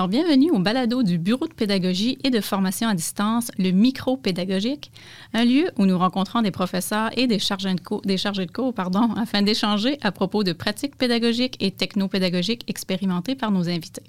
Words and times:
Alors, 0.00 0.08
bienvenue 0.08 0.50
au 0.50 0.58
balado 0.58 1.02
du 1.02 1.18
Bureau 1.18 1.46
de 1.46 1.52
pédagogie 1.52 2.16
et 2.24 2.30
de 2.30 2.40
formation 2.40 2.88
à 2.88 2.94
distance, 2.94 3.50
le 3.58 3.70
micro 3.70 4.16
pédagogique, 4.16 4.90
un 5.34 5.44
lieu 5.44 5.70
où 5.76 5.84
nous 5.84 5.98
rencontrons 5.98 6.40
des 6.40 6.50
professeurs 6.50 7.10
et 7.18 7.26
des 7.26 7.38
chargés 7.38 7.74
de 7.74 7.82
cours, 7.82 8.00
des 8.00 8.16
chargés 8.16 8.46
de 8.46 8.50
cours 8.50 8.72
pardon, 8.72 9.12
afin 9.18 9.42
d'échanger 9.42 9.98
à 10.00 10.10
propos 10.10 10.42
de 10.42 10.54
pratiques 10.54 10.96
pédagogiques 10.96 11.58
et 11.60 11.70
technopédagogiques 11.70 12.64
expérimentées 12.66 13.34
par 13.34 13.50
nos 13.50 13.68
invités. 13.68 14.04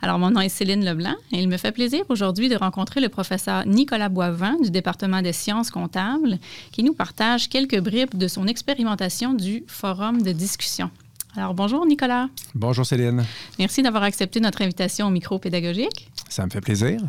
Alors, 0.00 0.18
mon 0.18 0.32
nom 0.32 0.40
est 0.40 0.48
Céline 0.48 0.84
Leblanc 0.84 1.14
et 1.30 1.40
il 1.40 1.48
me 1.48 1.56
fait 1.56 1.70
plaisir 1.70 2.02
aujourd'hui 2.08 2.48
de 2.48 2.56
rencontrer 2.56 3.00
le 3.00 3.08
professeur 3.08 3.64
Nicolas 3.64 4.08
Boivin 4.08 4.56
du 4.60 4.72
département 4.72 5.22
des 5.22 5.32
sciences 5.32 5.70
comptables 5.70 6.38
qui 6.72 6.82
nous 6.82 6.94
partage 6.94 7.48
quelques 7.48 7.78
bribes 7.78 8.18
de 8.18 8.26
son 8.26 8.48
expérimentation 8.48 9.34
du 9.34 9.62
forum 9.68 10.20
de 10.22 10.32
discussion. 10.32 10.90
Alors, 11.34 11.54
bonjour 11.54 11.86
Nicolas. 11.86 12.28
Bonjour 12.54 12.84
Céline. 12.84 13.24
Merci 13.58 13.82
d'avoir 13.82 14.02
accepté 14.02 14.38
notre 14.38 14.60
invitation 14.60 15.06
au 15.06 15.10
micro 15.10 15.38
pédagogique. 15.38 16.10
Ça 16.28 16.44
me 16.44 16.50
fait 16.50 16.60
plaisir. 16.60 17.00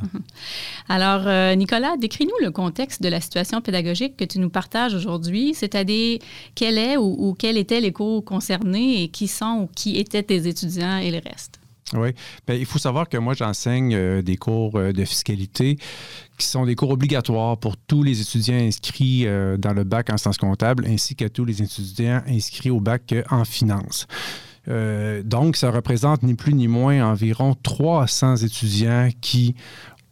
Alors, 0.90 1.27
euh, 1.27 1.55
Nicolas, 1.55 1.98
décris-nous 1.98 2.38
le 2.41 2.52
contexte 2.52 3.02
de 3.02 3.09
la 3.09 3.20
situation 3.20 3.59
pédagogique 3.59 4.16
que 4.16 4.23
tu 4.23 4.40
nous 4.40 4.50
partages 4.50 4.94
aujourd'hui, 4.94 5.54
c'est-à-dire 5.54 6.20
quel 6.55 6.78
est 6.78 6.95
ou, 6.95 7.16
ou 7.17 7.34
quels 7.34 7.58
étaient 7.58 7.81
les 7.81 7.91
cours 7.91 8.23
concernés 8.23 9.04
et 9.04 9.08
qui 9.09 9.28
sont 9.28 9.64
ou 9.64 9.70
qui 9.76 9.98
étaient 9.98 10.23
tes 10.23 10.48
étudiants 10.48 10.98
et 10.98 11.12
le 11.12 11.20
reste. 11.20 11.59
Oui. 11.92 12.10
Bien, 12.48 12.55
il 12.55 12.66
faut 12.66 12.80
savoir 12.80 13.09
que 13.09 13.17
moi, 13.17 13.34
j'enseigne 13.34 13.94
euh, 13.94 14.22
des 14.22 14.38
cours 14.38 14.78
euh, 14.78 14.94
de 14.94 15.06
fiscalité 15.06 15.78
qui 16.38 16.48
sont 16.48 16.66
des 16.66 16.75
cours 16.75 16.90
obligatoires 16.90 17.58
pour 17.58 17.78
tous 17.78 18.03
les 18.03 18.22
étudiants 18.22 18.58
inscrits 18.58 19.28
euh, 19.28 19.58
dans 19.58 19.73
le 19.73 19.84
bac 19.84 20.09
en 20.09 20.17
sciences 20.17 20.38
comptables 20.38 20.86
ainsi 20.88 21.16
que 21.16 21.25
tous 21.25 21.45
les 21.45 21.62
étudiants 21.62 22.22
inscrits 22.28 22.72
au 22.72 22.80
bac 22.80 23.14
en 23.30 23.45
finance. 23.45 24.08
donc, 25.25 25.58
ça 25.58 25.72
représente 25.72 26.23
ni 26.23 26.36
plus 26.36 26.53
ni 26.53 26.67
moins 26.67 27.06
environ 27.06 27.53
300 27.53 28.38
étudiants 28.38 29.09
qui 29.20 29.56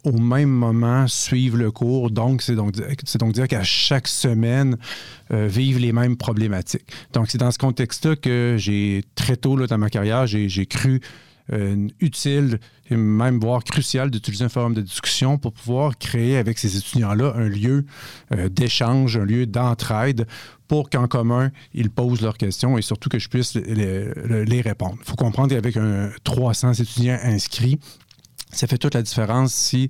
au 0.04 0.18
même 0.18 0.50
moment 0.50 1.08
suivent 1.08 1.58
le 1.58 1.72
cours. 1.72 2.12
Donc, 2.12 2.42
c'est 2.42 2.56
donc, 2.56 2.74
donc 2.74 3.34
dire 3.34 3.48
qu'à 3.48 3.64
chaque 3.64 4.08
semaine, 4.08 4.78
vivent 5.30 5.80
les 5.80 5.94
mêmes 5.94 6.18
problématiques. 6.18 6.92
Donc, 7.14 7.30
c'est 7.30 7.38
dans 7.38 7.52
ce 7.52 7.60
contexte-là 7.60 8.18
que 8.18 8.56
j'ai, 8.58 9.04
très 9.16 9.38
tôt 9.38 9.56
là, 9.56 9.68
dans 9.68 9.78
ma 9.78 9.90
carrière, 9.90 10.28
j'ai 10.28 10.66
cru 10.66 11.02
euh, 11.54 11.88
utile 12.00 12.60
et 12.90 12.96
même 12.96 13.40
voire 13.40 13.64
crucial 13.64 14.10
d'utiliser 14.10 14.46
un 14.46 14.50
forum 14.50 14.74
de 14.74 14.82
discussion 14.82 15.38
pour 15.38 15.54
pouvoir 15.54 15.98
créer 15.98 16.38
avec 16.38 16.60
ces 16.60 16.78
étudiants-là 16.78 17.34
un 17.36 17.48
lieu 17.48 17.86
euh, 18.34 18.50
d'échange, 18.50 19.18
un 19.18 19.26
lieu 19.26 19.46
d'entraide 19.46 20.28
pour 20.68 20.90
qu'en 20.90 21.08
commun, 21.08 21.52
ils 21.74 21.90
posent 21.90 22.22
leurs 22.22 22.38
questions 22.38 22.78
et 22.78 22.82
surtout 22.82 23.10
que 23.10 23.20
je 23.20 23.28
puisse 23.28 23.56
les, 23.56 24.62
répondre. 24.62 24.96
Il 25.02 25.06
faut 25.06 25.18
comprendre 25.18 25.50
qu'avec 25.50 25.76
un 25.76 26.10
300 26.24 26.74
étudiants 26.74 27.20
inscrits, 27.24 27.78
ça 28.52 28.68
fait 28.68 28.78
toute 28.78 28.96
la 28.96 29.02
différence 29.02 29.54
si 29.54 29.90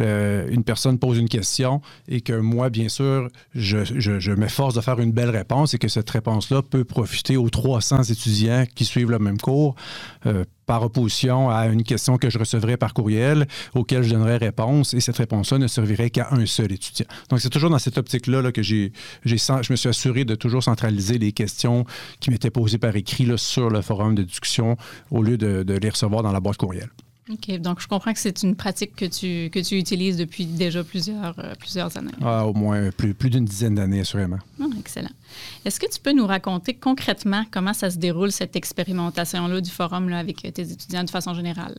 une 0.00 0.64
personne 0.64 0.98
pose 0.98 1.18
une 1.18 1.28
question 1.28 1.80
et 2.08 2.20
que 2.20 2.32
moi, 2.32 2.70
bien 2.70 2.88
sûr, 2.88 3.28
je, 3.54 4.32
m'efforce 4.32 4.74
de 4.74 4.80
faire 4.80 5.00
une 5.00 5.12
belle 5.12 5.30
réponse 5.30 5.74
et 5.74 5.78
que 5.78 5.88
cette 5.88 6.08
réponse-là 6.10 6.62
peut 6.62 6.84
profiter 6.84 7.36
aux 7.36 7.50
300 7.50 8.04
étudiants 8.04 8.64
qui 8.74 8.84
suivent 8.84 9.10
le 9.10 9.18
même 9.18 9.38
cours. 9.38 9.74
Euh, 10.26 10.44
par 10.66 10.82
opposition 10.82 11.48
à 11.48 11.68
une 11.68 11.82
question 11.82 12.18
que 12.18 12.28
je 12.28 12.38
recevrais 12.38 12.76
par 12.76 12.92
courriel, 12.92 13.48
auquel 13.74 14.02
je 14.02 14.10
donnerais 14.10 14.36
réponse, 14.36 14.92
et 14.92 15.00
cette 15.00 15.16
réponse-là 15.16 15.56
ne 15.56 15.66
servirait 15.66 16.10
qu'à 16.10 16.28
un 16.30 16.44
seul 16.44 16.70
étudiant. 16.70 17.06
Donc, 17.30 17.40
c'est 17.40 17.48
toujours 17.48 17.70
dans 17.70 17.78
cette 17.78 17.96
optique-là 17.96 18.52
que 18.52 18.62
j'ai, 18.62 18.92
je 19.24 19.32
me 19.72 19.76
suis 19.76 19.88
assuré 19.88 20.26
de 20.26 20.34
toujours 20.34 20.62
centraliser 20.62 21.16
les 21.16 21.32
questions 21.32 21.86
qui 22.20 22.28
m'étaient 22.30 22.50
posées 22.50 22.76
par 22.76 22.94
écrit 22.96 23.26
sur 23.36 23.70
le 23.70 23.80
forum 23.80 24.14
de 24.14 24.22
discussion 24.22 24.76
au 25.10 25.22
lieu 25.22 25.38
de 25.38 25.72
les 25.72 25.88
recevoir 25.88 26.22
dans 26.22 26.32
la 26.32 26.40
boîte 26.40 26.58
courriel. 26.58 26.90
OK. 27.30 27.58
Donc, 27.58 27.80
je 27.80 27.88
comprends 27.88 28.12
que 28.12 28.18
c'est 28.18 28.42
une 28.42 28.56
pratique 28.56 28.96
que 28.96 29.04
tu, 29.04 29.50
que 29.50 29.58
tu 29.58 29.76
utilises 29.76 30.16
depuis 30.16 30.46
déjà 30.46 30.82
plusieurs, 30.82 31.38
euh, 31.38 31.54
plusieurs 31.58 31.94
années. 31.96 32.12
Ah, 32.22 32.46
au 32.46 32.54
moins 32.54 32.90
plus, 32.90 33.12
plus 33.12 33.28
d'une 33.28 33.44
dizaine 33.44 33.74
d'années, 33.74 34.00
assurément. 34.00 34.38
Ah, 34.60 34.64
excellent. 34.78 35.10
Est-ce 35.64 35.78
que 35.78 35.86
tu 35.86 36.00
peux 36.00 36.12
nous 36.12 36.26
raconter 36.26 36.74
concrètement 36.74 37.44
comment 37.50 37.74
ça 37.74 37.90
se 37.90 37.98
déroule, 37.98 38.32
cette 38.32 38.56
expérimentation-là 38.56 39.60
du 39.60 39.70
forum 39.70 40.08
là, 40.08 40.18
avec 40.18 40.36
tes 40.54 40.72
étudiants 40.72 41.04
de 41.04 41.10
façon 41.10 41.34
générale? 41.34 41.76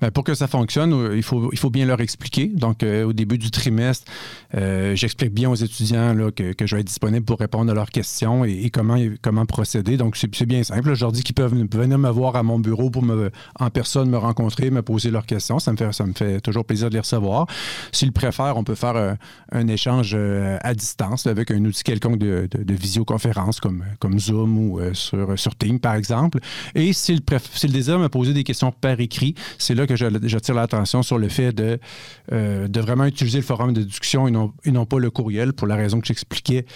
Bien, 0.00 0.12
pour 0.12 0.22
que 0.22 0.34
ça 0.34 0.46
fonctionne, 0.46 0.92
euh, 0.92 1.16
il 1.16 1.24
faut, 1.24 1.50
il 1.52 1.58
faut 1.58 1.70
bien 1.70 1.86
leur 1.86 2.00
expliquer. 2.00 2.46
Donc, 2.46 2.82
euh, 2.82 3.04
au 3.04 3.12
début 3.12 3.38
du 3.38 3.50
trimestre, 3.50 4.10
j'explique 4.52 5.32
bien 5.32 5.50
aux 5.50 5.56
étudiants 5.56 6.14
là, 6.14 6.30
que, 6.30 6.52
que, 6.52 6.66
je 6.66 6.76
vais 6.76 6.82
être 6.82 6.86
disponible 6.86 7.24
pour 7.24 7.40
répondre 7.40 7.72
à 7.72 7.74
leurs 7.74 7.90
questions 7.90 8.44
et, 8.44 8.70
comment, 8.70 8.98
comment 9.20 9.46
procéder. 9.46 9.96
Donc, 9.96 10.16
c'est 10.16 10.46
bien 10.46 10.62
simple. 10.62 10.94
Je 10.94 11.00
leur 11.00 11.10
dis 11.10 11.24
qu'ils 11.24 11.34
peuvent 11.34 11.54
venir 11.54 11.98
me 11.98 12.10
voir 12.10 12.36
à 12.36 12.44
mon 12.44 12.60
bureau 12.60 12.90
pour 12.90 13.02
me, 13.02 13.32
en 13.58 13.70
personne 13.70 14.08
me 14.08 14.16
rencontrer, 14.16 14.70
me 14.70 14.83
poser 14.84 15.10
leurs 15.10 15.26
questions. 15.26 15.58
Ça 15.58 15.72
me 15.72 15.76
fait, 15.76 15.92
ça 15.92 16.06
me 16.06 16.12
fait 16.12 16.40
toujours 16.40 16.64
plaisir 16.64 16.88
de 16.88 16.94
les 16.94 17.00
recevoir. 17.00 17.46
S'ils 17.92 18.12
préfèrent, 18.12 18.56
on 18.56 18.64
peut 18.64 18.74
faire 18.74 18.96
euh, 18.96 19.14
un 19.52 19.68
échange 19.68 20.12
euh, 20.14 20.58
à 20.62 20.74
distance 20.74 21.26
avec 21.26 21.50
un 21.50 21.64
outil 21.64 21.82
quelconque 21.82 22.18
de, 22.18 22.48
visioconférence 22.74 23.60
comme, 23.60 23.84
comme 23.98 24.18
Zoom 24.18 24.58
ou 24.58 24.80
euh, 24.80 24.94
sur, 24.94 25.38
sur 25.38 25.54
Teams, 25.56 25.80
par 25.80 25.94
exemple. 25.94 26.38
Et 26.74 26.92
s'ils 26.92 27.22
désirent 27.72 27.98
me 27.98 28.08
poser 28.08 28.32
des 28.32 28.44
questions 28.44 28.72
par 28.72 29.00
écrit, 29.00 29.34
c'est 29.58 29.74
là 29.74 29.86
que 29.86 29.96
j'attire 29.96 30.54
l'attention 30.54 31.02
sur 31.02 31.18
le 31.18 31.28
fait 31.28 31.52
de, 31.52 31.78
de 32.30 32.80
vraiment 32.80 33.04
utiliser 33.04 33.38
le 33.38 33.44
forum 33.44 33.72
de 33.72 33.82
discussion 33.82 34.28
et 34.28 34.30
non, 34.30 34.52
et 34.64 34.70
non 34.70 34.86
pas 34.86 34.98
le 34.98 35.10
courriel 35.10 35.52
pour 35.52 35.66
la 35.66 35.76
raison 35.76 36.00
que 36.00 36.06
j'expliquais 36.06 36.66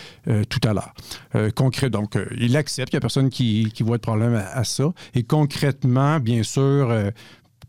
tout 0.48 0.60
à 0.64 0.72
l'heure. 0.72 1.52
concret, 1.54 1.90
donc, 1.90 2.18
il 2.38 2.56
accepte, 2.56 2.92
il 2.92 2.96
n'y 2.96 2.98
a 2.98 3.00
personne 3.00 3.30
qui, 3.30 3.70
qui 3.74 3.82
voit 3.82 3.96
de 3.96 4.02
problème 4.02 4.34
à, 4.34 4.64
ça. 4.64 4.92
Et 5.14 5.22
concrètement, 5.22 6.20
bien 6.20 6.42
sûr, 6.42 6.92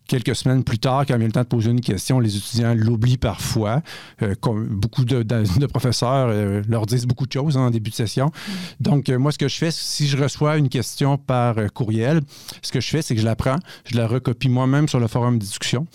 quelques 0.09 0.35
semaines 0.35 0.63
plus 0.63 0.79
tard, 0.79 1.05
quand 1.07 1.17
vient 1.17 1.27
le 1.27 1.31
temps 1.31 1.43
de 1.43 1.47
poser 1.47 1.69
une 1.69 1.79
question, 1.79 2.19
les 2.19 2.35
étudiants 2.35 2.73
l'oublient 2.73 3.17
parfois. 3.17 3.81
Euh, 4.23 4.33
beaucoup 4.43 5.05
de, 5.05 5.65
professeurs 5.67 6.29
euh, 6.29 6.61
leur 6.67 6.85
disent 6.85 7.05
beaucoup 7.05 7.27
de 7.27 7.31
choses 7.31 7.55
en 7.55 7.69
début 7.69 7.91
de 7.91 7.95
session. 7.95 8.25
Mm. 8.25 8.51
Donc, 8.81 9.09
euh, 9.09 9.19
moi, 9.19 9.31
ce 9.31 9.37
que 9.37 9.47
je 9.47 9.55
fais, 9.55 9.71
si 9.71 10.07
je 10.07 10.17
reçois 10.17 10.57
une 10.57 10.67
question 10.67 11.17
par 11.17 11.55
courriel, 11.73 12.21
ce 12.61 12.71
que 12.71 12.81
je 12.81 12.89
fais, 12.89 13.01
c'est 13.01 13.13
que 13.13 13.21
je 13.21 13.25
la 13.25 13.35
prends, 13.35 13.57
je 13.85 13.95
la 13.95 14.07
recopie 14.07 14.49
moi-même 14.49 14.87
sur 14.87 14.99
le 14.99 15.07
forum 15.07 15.37
de 15.37 15.43
discussion. 15.43 15.87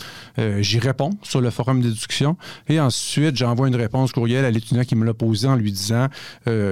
J'y 0.59 0.79
réponds 0.79 1.11
sur 1.23 1.41
le 1.41 1.51
forum 1.51 1.81
de 1.81 1.91
discussion 1.91 2.37
et 2.69 2.79
ensuite, 2.79 3.37
j'envoie 3.37 3.67
une 3.69 3.77
réponse 3.77 4.13
courriel 4.13 4.45
à 4.45 4.51
l'étudiant 4.51 4.85
qui 4.85 4.95
me 4.95 5.05
l'a 5.05 5.15
posé 5.15 5.49
en 5.49 5.57
lui 5.57 5.73
disant 5.73 6.09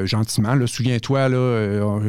gentiment, 0.05 0.55
souviens-toi, 0.67 1.29
là, 1.29 2.01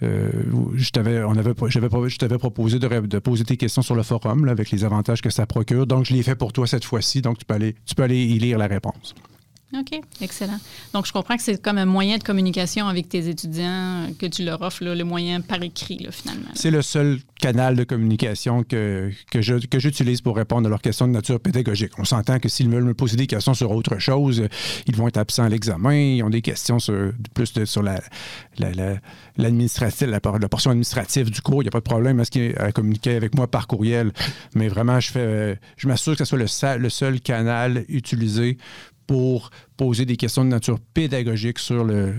je 0.00 0.90
t'avais, 0.90 1.20
je 1.20 2.36
proposé 2.36 2.78
de, 2.78 3.06
de, 3.06 3.18
poser 3.18 3.44
tes 3.44 3.56
questions 3.56 3.82
sur 3.82 3.94
le 3.94 4.02
forum 4.02 4.44
là, 4.44 4.52
avec 4.52 4.70
les 4.70 4.77
avantages 4.84 5.22
que 5.22 5.30
ça 5.30 5.46
procure. 5.46 5.86
Donc, 5.86 6.04
je 6.04 6.14
l'ai 6.14 6.22
fait 6.22 6.34
pour 6.36 6.52
toi 6.52 6.66
cette 6.66 6.84
fois-ci. 6.84 7.22
Donc, 7.22 7.38
tu 7.38 7.44
peux 7.44 7.54
aller, 7.54 7.74
tu 7.86 7.94
peux 7.94 8.02
aller 8.02 8.24
y 8.24 8.38
lire 8.38 8.58
la 8.58 8.66
réponse. 8.66 9.14
OK, 9.76 10.00
excellent. 10.22 10.58
Donc, 10.94 11.06
je 11.06 11.12
comprends 11.12 11.36
que 11.36 11.42
c'est 11.42 11.60
comme 11.60 11.76
un 11.76 11.84
moyen 11.84 12.16
de 12.16 12.22
communication 12.22 12.88
avec 12.88 13.10
tes 13.10 13.28
étudiants 13.28 14.06
que 14.18 14.24
tu 14.24 14.42
leur 14.42 14.62
offres, 14.62 14.82
le 14.82 15.04
moyen 15.04 15.42
par 15.42 15.62
écrit, 15.62 16.06
finalement. 16.10 16.48
C'est 16.54 16.70
le 16.70 16.80
seul 16.80 17.18
canal 17.38 17.76
de 17.76 17.84
communication 17.84 18.62
que, 18.62 19.10
que, 19.30 19.66
que 19.66 19.78
j'utilise 19.78 20.22
pour 20.22 20.36
répondre 20.36 20.66
à 20.66 20.70
leurs 20.70 20.80
questions 20.80 21.06
de 21.06 21.12
nature 21.12 21.38
pédagogique. 21.38 21.92
On 21.98 22.06
s'entend 22.06 22.38
que 22.38 22.48
s'ils 22.48 22.70
veulent 22.70 22.84
me 22.84 22.94
poser 22.94 23.18
des 23.18 23.26
questions 23.26 23.52
sur 23.52 23.70
autre 23.70 23.98
chose, 23.98 24.48
ils 24.86 24.96
vont 24.96 25.06
être 25.06 25.18
absents 25.18 25.44
à 25.44 25.50
l'examen, 25.50 25.94
ils 25.94 26.22
ont 26.22 26.30
des 26.30 26.42
questions 26.42 26.78
plus 27.34 27.64
sur 27.66 27.82
la, 27.82 28.00
la, 28.58 30.48
portion 30.48 30.70
administrative 30.70 31.30
du 31.30 31.42
cours, 31.42 31.62
il 31.62 31.66
n'y 31.66 31.68
a 31.68 31.72
pas 31.72 31.80
de 31.80 31.84
problème 31.84 32.20
à, 32.20 32.24
ce 32.24 32.70
communiquer 32.70 33.16
avec 33.16 33.34
moi 33.34 33.46
par 33.46 33.66
courriel. 33.66 34.12
Mais 34.54 34.68
vraiment, 34.68 34.98
je, 34.98 35.10
fais, 35.10 35.60
je 35.76 35.88
m'assure 35.88 36.16
que 36.16 36.24
ce 36.24 36.36
soit 36.36 36.38
le, 36.38 36.82
le 36.82 36.88
seul 36.88 37.20
canal 37.20 37.84
utilisé 37.88 38.56
pour 39.08 39.50
poser 39.76 40.04
des 40.04 40.16
questions 40.16 40.44
de 40.44 40.50
nature 40.50 40.78
pédagogique 40.92 41.58
sur 41.58 41.82
le, 41.82 42.16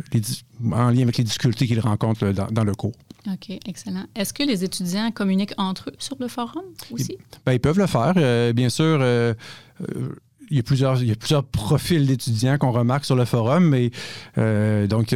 en 0.72 0.90
lien 0.90 1.04
avec 1.04 1.18
les 1.18 1.24
difficultés 1.24 1.68
qu'ils 1.68 1.80
rencontrent 1.80 2.32
dans, 2.32 2.64
le 2.64 2.74
cours. 2.74 2.96
OK, 3.28 3.52
excellent. 3.68 4.06
Est-ce 4.16 4.34
que 4.34 4.44
les 4.44 4.64
étudiants 4.64 5.12
communiquent 5.12 5.54
entre 5.58 5.92
eux 5.92 5.96
sur 6.00 6.18
le 6.20 6.28
forum 6.28 6.64
aussi? 6.92 7.16
Ils, 7.46 7.54
ils 7.54 7.60
peuvent 7.60 7.78
le 7.78 7.86
faire. 7.86 8.14
Euh, 8.18 8.54
bien 8.54 8.70
sûr, 8.70 8.98
euh, 9.02 9.36
euh, 9.96 10.16
il 10.50 10.58
y 10.58 10.60
a 10.60 10.64
plusieurs, 10.64 11.44
profils 11.44 12.06
d'étudiants 12.06 12.58
qu'on 12.58 12.72
remarque 12.72 13.06
sur 13.06 13.16
le 13.16 13.26
forum, 13.26 13.70
mais 13.70 13.92
euh, 14.38 14.88
donc, 14.88 15.16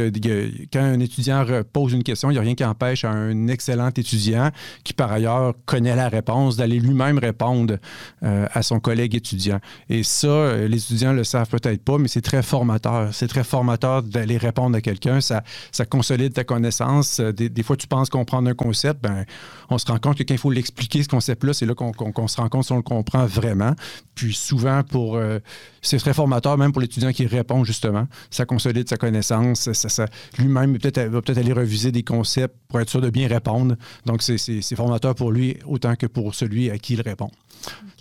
quand 0.72 0.80
un 0.80 1.00
étudiant 1.00 1.44
pose 1.72 1.92
une 1.92 2.02
question, 2.04 2.30
il 2.30 2.34
n'y 2.34 2.38
a 2.38 2.42
rien 2.42 2.54
qui 2.54 2.64
empêche 2.64 3.04
un 3.04 3.48
excellent 3.48 3.88
étudiant 3.88 4.50
qui, 4.84 4.92
par 4.92 5.10
ailleurs, 5.10 5.54
connaît 5.66 5.96
la 5.96 6.08
réponse, 6.08 6.56
d'aller 6.56 6.78
lui-même 6.78 7.18
répondre 7.18 7.78
euh, 8.22 8.46
à 8.52 8.62
son 8.62 8.78
collègue 8.78 9.14
étudiant. 9.14 9.58
Et 9.88 10.02
ça, 10.02 10.28
euh, 10.28 10.68
les 10.68 10.78
étudiants 10.78 11.12
le 11.12 11.24
savent 11.24 11.48
peut-être 11.48 11.82
pas, 11.82 11.98
mais 11.98 12.08
c'est 12.08 12.22
très 12.22 12.42
formateur. 12.42 13.12
C'est 13.12 13.28
très 13.28 13.44
formateur 13.44 14.02
d'aller 14.02 14.36
répondre 14.36 14.76
à 14.76 14.80
quelqu'un. 14.80 15.20
Ça, 15.20 15.42
ça 15.72 15.84
consolide 15.84 16.32
ta 16.32 16.44
connaissance. 16.44 17.20
Des, 17.20 17.62
fois, 17.62 17.76
tu 17.76 17.86
penses 17.86 18.08
comprendre 18.08 18.48
un 18.48 18.54
concept, 18.54 19.02
ben, 19.02 19.24
on 19.70 19.78
se 19.78 19.86
rend 19.86 19.98
compte 19.98 20.16
que 20.16 20.22
quand 20.22 20.34
il 20.34 20.38
faut 20.38 20.50
l'expliquer, 20.50 21.02
ce 21.02 21.08
concept-là, 21.08 21.54
c'est 21.54 21.66
là 21.66 21.74
qu'on 21.74 22.28
se 22.28 22.36
rend 22.36 22.48
compte 22.48 22.64
si 22.64 22.72
on 22.72 22.76
le 22.76 22.82
comprend 22.82 23.26
vraiment. 23.26 23.74
Puis 24.14 24.34
souvent, 24.34 24.82
pour 24.82 25.18
euh, 25.24 25.40
c'est 25.82 25.98
très 25.98 26.14
formateur 26.14 26.56
même 26.58 26.72
pour 26.72 26.80
l'étudiant 26.80 27.12
qui 27.12 27.26
répond 27.26 27.64
justement. 27.64 28.06
Ça 28.30 28.44
consolide 28.44 28.88
sa 28.88 28.96
connaissance. 28.96 29.72
Ça, 29.72 30.06
Lui-même 30.38 30.78
peut 30.78 31.06
va 31.06 31.22
peut-être 31.22 31.38
aller 31.38 31.52
reviser 31.52 31.92
des 31.92 32.02
concepts 32.02 32.56
pour 32.68 32.80
être 32.80 32.90
sûr 32.90 33.00
de 33.00 33.10
bien 33.10 33.28
répondre. 33.28 33.76
Donc, 34.06 34.22
c'est 34.22 34.76
formateur 34.76 35.14
pour 35.14 35.32
lui 35.32 35.56
autant 35.66 35.96
que 35.96 36.06
pour 36.06 36.34
celui 36.34 36.70
à 36.70 36.78
qui 36.78 36.94
il 36.94 37.00
répond. 37.00 37.30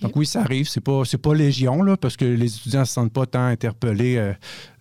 Donc 0.02 0.16
oui, 0.16 0.26
ça 0.26 0.42
arrive. 0.42 0.68
C'est 0.68 0.82
pas 0.82 1.04
pas 1.22 1.34
légion 1.34 1.82
là, 1.82 1.96
parce 1.96 2.18
que 2.18 2.26
les 2.26 2.56
étudiants 2.56 2.82
ne 2.82 2.86
se 2.86 2.94
sentent 2.94 3.14
pas 3.14 3.26
tant 3.26 3.46
interpellés 3.46 4.18
euh, 4.18 4.34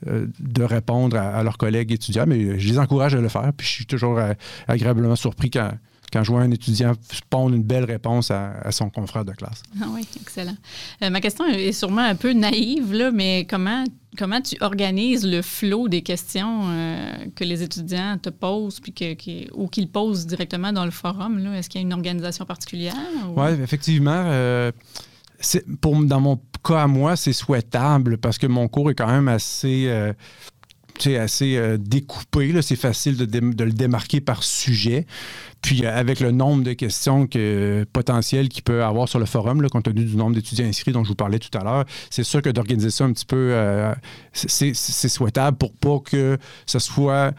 euh, 0.09 0.27
de 0.41 0.65
répondre 0.65 1.17
à, 1.17 1.43
leurs 1.45 1.57
collègues 1.57 1.93
étudiants, 1.93 2.25
mais 2.27 2.59
je 2.59 2.69
les 2.69 2.79
encourage 2.79 3.15
à 3.15 3.21
le 3.21 3.29
faire. 3.29 3.53
Puis 3.57 3.67
je 3.67 3.73
suis 3.73 3.87
toujours 3.87 4.21
agréablement 4.67 5.15
surpris 5.15 5.51
quand 5.51 5.71
quand 6.13 6.23
je 6.23 6.31
vois 6.31 6.43
un 6.43 6.51
étudiant 6.51 6.93
pondre 7.31 7.55
une 7.55 7.63
belle 7.63 7.85
réponse 7.85 8.31
à, 8.31 8.71
son 8.71 8.91
confrère 8.91 9.25
de 9.25 9.33
classe. 9.33 9.63
Ah 9.81 9.87
oui, 9.91 10.07
excellent. 10.21 10.57
Euh, 11.03 11.11
ma 11.11 11.21
question 11.21 11.47
est 11.47 11.73
sûrement 11.73 12.03
un 12.03 12.15
peu 12.15 12.33
naïve, 12.33 12.93
là, 12.93 13.11
mais 13.11 13.47
comment, 13.49 13.85
comment 14.19 14.41
tu 14.41 14.57
organises 14.61 15.27
le 15.27 15.41
flot 15.41 15.89
des 15.89 16.03
questions 16.03 16.65
euh, 16.67 17.13
que 17.35 17.45
les 17.45 17.63
étudiants 17.63 18.19
te 18.19 18.29
posent 18.29 18.81
puis 18.81 18.93
que, 18.93 19.53
ou 19.55 19.69
qu'ils 19.69 19.89
posent 19.89 20.27
directement 20.27 20.73
dans 20.73 20.85
le 20.85 20.91
forum? 20.91 21.47
Est-ce 21.55 21.71
qu'il 21.71 21.81
y 21.81 21.85
a 21.85 21.87
une 21.87 21.95
organisation 21.95 22.45
particulière? 22.45 22.95
Oui, 23.35 23.49
effectivement. 23.63 24.23
Euh, 24.27 24.71
pour, 25.81 26.03
dans 26.05 26.21
mon 26.21 26.39
cas 26.63 26.83
à 26.83 26.87
moi, 26.87 27.17
c'est 27.17 27.33
souhaitable 27.33 28.19
parce 28.19 28.39
que 28.39 28.47
mon 28.47 28.69
cours 28.69 28.91
est 28.91 28.95
quand 28.95 29.09
même 29.09 29.29
assez 29.29 30.13
assez 31.19 31.79
découpé. 31.79 32.61
C'est 32.63 32.77
facile 32.77 33.17
de, 33.17 33.25
de, 33.25 33.65
le 33.65 33.73
démarquer 33.73 34.21
par 34.21 34.43
sujet. 34.43 35.07
Puis 35.63 35.87
euh, 35.87 35.97
avec 35.97 36.21
le 36.21 36.33
nombre 36.33 36.65
de 36.65 36.73
questions 36.73 37.27
que, 37.27 37.87
potentielles 37.93 38.49
qu'il 38.49 38.65
peut 38.65 38.85
avoir 38.85 39.09
sur 39.09 39.21
le 39.21 39.27
forum, 39.27 39.63
là, 39.63 39.69
compte 39.69 39.85
tenu 39.85 40.05
du 40.05 40.17
nombre 40.17 40.35
d'étudiants 40.35 40.67
inscrits 40.67 40.93
dont 40.93 41.05
je 41.05 41.09
vous 41.09 41.15
parlais 41.15 41.39
tout 41.39 41.57
à 41.57 41.63
l'heure, 41.63 41.85
c'est 42.11 42.25
sûr 42.25 42.43
que 42.43 42.51
d'organiser 42.51 42.91
ça 42.91 43.05
un 43.05 43.13
petit 43.13 43.25
peu, 43.25 43.51
euh, 43.53 43.95
c'est 44.33 44.75
souhaitable 44.75 45.57
pour 45.57 45.73
pas 45.73 45.99
que 46.01 46.37
ce 46.67 46.79
soit 46.81 47.33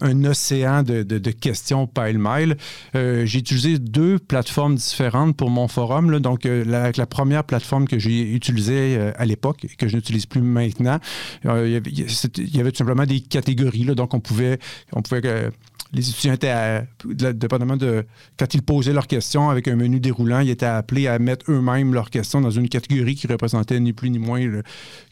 un 0.00 0.24
océan 0.24 0.82
de, 0.84 1.30
questions 1.32 1.86
pile-mile. 1.88 2.56
Euh, 2.94 3.26
j'ai 3.26 3.40
utilisé 3.40 3.78
deux 3.78 4.18
plateformes 4.18 4.76
différentes 4.76 5.36
pour 5.36 5.50
mon 5.50 5.66
forum. 5.66 6.12
Là. 6.12 6.20
Donc, 6.20 6.44
la, 6.44 6.92
première 7.06 7.44
plateforme 7.44 7.88
que 7.88 7.98
j'ai 7.98 8.32
utilisée 8.32 8.98
à 9.16 9.24
l'époque 9.24 9.66
que 9.76 9.88
je 9.88 9.96
n'utilise 9.96 10.26
plus 10.26 10.42
maintenant, 10.42 10.98
il 11.44 11.70
y, 11.70 12.60
avait, 12.60 12.70
tout 12.70 12.78
simplement 12.78 12.93
des 13.06 13.20
catégories. 13.20 13.84
Là. 13.84 13.94
Donc, 13.94 14.14
on 14.14 14.20
pouvait, 14.20 14.58
on 14.92 15.02
pouvait 15.02 15.50
les 15.94 16.10
étudiants 16.10 16.32
étaient, 16.32 16.50
à, 16.50 16.84
dépendamment 17.04 17.76
de 17.76 18.04
quand 18.38 18.52
ils 18.54 18.62
posaient 18.62 18.92
leurs 18.92 19.06
questions 19.06 19.50
avec 19.50 19.68
un 19.68 19.76
menu 19.76 20.00
déroulant, 20.00 20.40
ils 20.40 20.50
étaient 20.50 20.66
appelés 20.66 21.06
à 21.06 21.18
mettre 21.18 21.50
eux-mêmes 21.50 21.94
leurs 21.94 22.10
questions 22.10 22.40
dans 22.40 22.50
une 22.50 22.68
catégorie 22.68 23.14
qui 23.14 23.26
représentait 23.26 23.78
ni 23.80 23.92
plus 23.92 24.10
ni 24.10 24.18
moins 24.18 24.40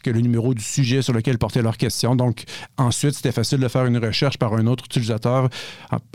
que 0.03 0.09
le 0.09 0.19
numéro 0.19 0.53
du 0.53 0.63
sujet 0.63 1.01
sur 1.01 1.13
lequel 1.13 1.37
portaient 1.37 1.61
leurs 1.61 1.77
questions. 1.77 2.15
Donc, 2.15 2.43
ensuite, 2.77 3.15
c'était 3.15 3.31
facile 3.31 3.59
de 3.59 3.67
faire 3.67 3.85
une 3.85 3.97
recherche 3.97 4.37
par 4.37 4.53
un 4.53 4.67
autre 4.67 4.85
utilisateur 4.85 5.49